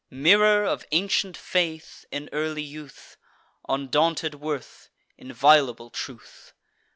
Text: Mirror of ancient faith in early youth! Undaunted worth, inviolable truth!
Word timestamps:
Mirror 0.09 0.63
of 0.65 0.83
ancient 0.91 1.37
faith 1.37 2.05
in 2.11 2.27
early 2.33 2.63
youth! 2.63 3.17
Undaunted 3.69 4.33
worth, 4.33 4.89
inviolable 5.15 5.91
truth! 5.91 6.53